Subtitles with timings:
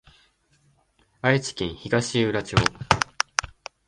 [1.21, 2.55] 愛知県東浦町